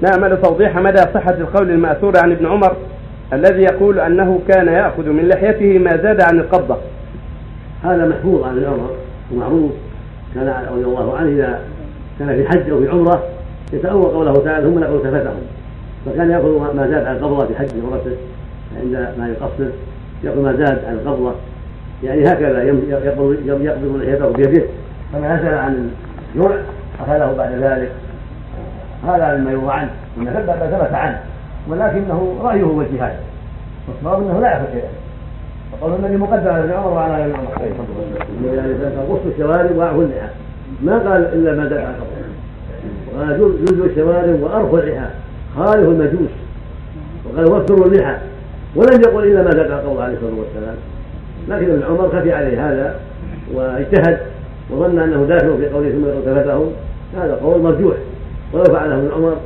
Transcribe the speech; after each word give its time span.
نأمل 0.00 0.42
توضيح 0.42 0.76
مدى 0.76 0.98
صحة 0.98 1.34
القول 1.34 1.70
المأثور 1.70 2.12
عن 2.22 2.32
ابن 2.32 2.46
عمر 2.46 2.76
الذي 3.32 3.62
يقول 3.62 4.00
أنه 4.00 4.40
كان 4.48 4.68
يأخذ 4.68 5.08
من 5.08 5.28
لحيته 5.28 5.78
ما 5.78 5.96
زاد 5.96 6.20
عن 6.20 6.38
القبضة. 6.38 6.76
هذا 7.84 8.06
محفوظ 8.06 8.44
عن 8.44 8.56
ابن 8.56 8.66
عمر 8.66 8.90
ومعروف. 9.32 9.72
كان 10.34 10.54
رضي 10.72 10.84
الله 10.84 11.16
عنه 11.16 11.28
إذا 11.28 11.60
كان 12.18 12.28
في 12.28 12.48
حج 12.48 12.70
أو 12.70 12.80
في 12.80 12.88
عمرة 12.88 13.22
يتأول 13.72 14.04
قوله 14.04 14.32
تعالى 14.32 14.66
ثم 14.66 14.78
نقول 14.78 14.96
التفتهم 14.96 15.36
فكان 16.06 16.30
يأخذ 16.30 16.76
ما 16.76 16.88
زاد 16.90 17.04
عن 17.06 17.16
القبضة 17.16 17.46
في 17.46 17.54
حج 17.54 17.68
عمرته 17.86 18.16
عند 18.82 19.08
ما 19.18 19.28
يقصر. 19.28 19.70
يأخذ 20.24 20.42
ما 20.42 20.52
زاد 20.52 20.84
عن 20.84 20.94
القبضة. 20.94 21.34
يعني 22.02 22.24
هكذا 22.24 22.62
يقبض 22.62 23.36
يقبض 23.46 23.96
لحيته 24.02 24.30
بيده. 24.30 24.62
فما 25.12 25.36
نزل 25.36 25.54
عن 25.54 25.90
النوع 26.34 26.56
أخذه 27.00 27.34
بعد 27.38 27.52
ذلك. 27.52 27.90
هذا 29.04 29.36
مما 29.36 29.50
يروى 29.50 29.72
عنه 29.72 29.90
ان 30.18 30.24
ثبت 30.24 30.92
عنه 30.92 31.20
ولكنه 31.68 32.36
رأيه 32.42 32.64
واجتهاده 32.64 33.18
والصواب 33.88 34.22
إنه 34.22 34.40
لا 34.40 34.50
ياخذ 34.50 34.72
شيئا. 34.72 34.88
وقول 35.72 35.94
النبي 35.94 36.16
مقدم 36.16 36.48
على 36.48 36.64
ابن 36.64 36.72
عمر 36.72 36.92
وعلى 36.92 37.24
ابن 37.24 37.34
عمر 37.34 37.46
قص 39.10 39.20
الشوارب 39.32 39.76
واعفو 39.76 40.02
اللحى 40.02 40.28
ما 40.82 40.98
قال 40.98 41.22
إلا 41.34 41.54
ما 41.54 41.68
دعا 41.68 41.94
وقال 43.14 43.38
جوز 43.38 43.80
الشوارب 43.80 44.74
اللحى 44.74 45.06
خالف 45.56 45.88
المجوس. 45.88 46.30
وقال 47.24 47.52
وفروا 47.52 47.86
اللحى 47.86 48.16
ولم 48.76 49.00
يقل 49.06 49.24
إلا 49.24 49.42
ما 49.42 49.50
دعا 49.50 49.80
قول 49.80 50.02
عليه 50.02 50.14
الصلاة 50.14 50.34
والسلام. 50.38 50.76
لكن 51.48 51.70
ابن 51.70 51.82
عمر 51.82 52.08
خفي 52.08 52.32
عليه 52.32 52.72
هذا 52.72 52.94
واجتهد 53.54 54.18
وظن 54.70 54.98
أنه 54.98 55.26
داخل 55.28 55.58
في 55.58 55.68
قوله 55.68 55.90
ثم 55.90 56.04
التفته 56.04 56.70
هذا 57.16 57.34
قول 57.42 57.62
مرجوح. 57.62 57.96
ولو 58.56 58.74
فعله 58.74 58.94
ابن 58.94 59.10
عمر 59.16 59.36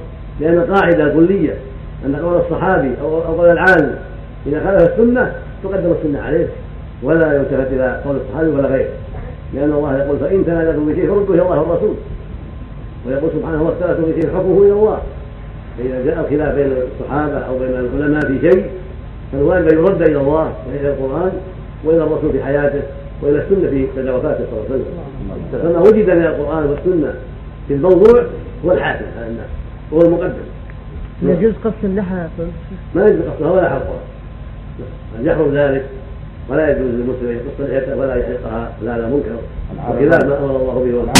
لأن 0.40 0.54
القاعده 0.54 1.14
كلية 1.14 1.54
أن 2.06 2.16
قول 2.16 2.40
الصحابي 2.40 2.90
أو 3.02 3.20
قول 3.20 3.48
العالم 3.48 3.96
إذا 4.46 4.64
خالف 4.64 4.92
السنة 4.92 5.32
تقدم 5.64 5.92
السنة 5.92 6.22
عليه 6.22 6.46
ولا 7.02 7.32
يلتفت 7.32 7.72
إلى 7.72 8.00
قول 8.04 8.16
الصحابي 8.16 8.48
ولا 8.50 8.68
غيره. 8.68 8.90
لأن 9.54 9.72
الله 9.72 9.98
يقول 9.98 10.18
فإن 10.18 10.46
تنازعتم 10.46 10.92
بشيء 10.92 11.08
فردوا 11.08 11.34
إلى 11.34 11.42
الله 11.42 11.60
والرسول. 11.60 11.94
ويقول 13.06 13.30
سبحانه 13.34 13.62
واختلفتم 13.62 14.02
بشيء 14.02 14.30
حكمه 14.30 14.62
إلى 14.62 14.72
الله. 14.72 14.98
فإذا 15.78 16.04
جاء 16.04 16.20
الخلاف 16.20 16.54
بين 16.54 16.72
الصحابة 16.92 17.38
أو 17.38 17.58
بين 17.58 17.68
العلماء 17.68 18.20
في 18.20 18.50
شيء 18.50 18.64
فالواجب 19.32 19.68
أن 19.68 19.78
يرد 19.78 20.02
إلى 20.02 20.20
الله 20.20 20.52
وإلى 20.68 20.88
القرآن 20.88 21.32
وإلى 21.84 22.02
الرسول 22.02 22.32
في 22.32 22.44
حياته 22.44 22.82
وإلى 23.22 23.38
السنة 23.38 23.70
في 23.70 23.86
وفاته 24.10 24.44
صلى 24.50 24.60
الله 24.60 24.66
عليه 24.70 24.74
وسلم. 24.74 24.84
فما 25.62 25.80
وجد 25.80 26.10
من 26.10 26.24
القرآن 26.24 26.66
والسنة 26.66 27.14
في 27.68 27.74
الموضوع 27.74 28.24
هو 28.64 28.72
الحاكم 28.72 29.04
على 29.18 29.26
الناس 29.26 29.48
هو 29.92 30.00
المقدم. 30.02 30.34
يجوز 31.22 31.54
قص 31.64 31.72
اللحى 31.84 32.28
ما 32.94 33.06
يجوز 33.06 33.20
قصها 33.20 33.50
ولا 33.50 33.68
حلقها 33.68 34.00
قد 35.18 35.26
يحرم 35.26 35.54
ذلك 35.54 35.84
ولا 36.48 36.70
يجوز 36.70 36.90
للمسلم 36.90 37.28
أن 37.28 37.36
يقص 37.36 37.70
لحيته 37.70 37.96
ولا 37.96 38.14
يحلقها 38.14 38.72
لا 38.82 38.98
لا 38.98 39.06
منكر. 39.06 39.36
وخلاف 39.88 40.24
ما 40.24 40.38
أمر 40.38 40.56
الله 40.56 40.84
به 40.84 41.00